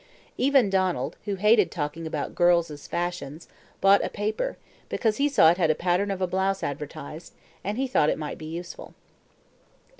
Even 0.35 0.71
Donald, 0.71 1.15
who 1.25 1.35
hated 1.35 1.69
talking 1.69 2.07
about 2.07 2.33
"girls' 2.33 2.87
fashions," 2.87 3.47
bought 3.81 4.03
a 4.03 4.09
paper, 4.09 4.57
because 4.89 5.17
he 5.17 5.29
saw 5.29 5.51
it 5.51 5.57
had 5.59 5.69
a 5.69 5.75
pattern 5.75 6.09
of 6.09 6.23
a 6.23 6.25
blouse 6.25 6.63
advertised, 6.63 7.35
and 7.63 7.77
he 7.77 7.85
thought 7.85 8.09
it 8.09 8.17
might 8.17 8.39
be 8.39 8.47
useful. 8.47 8.95